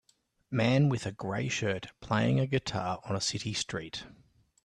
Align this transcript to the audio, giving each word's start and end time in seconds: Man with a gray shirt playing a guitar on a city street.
Man 0.49 0.89
with 0.89 1.05
a 1.05 1.11
gray 1.11 1.47
shirt 1.47 1.91
playing 1.99 2.39
a 2.39 2.47
guitar 2.47 3.01
on 3.05 3.15
a 3.15 3.21
city 3.21 3.53
street. 3.53 4.03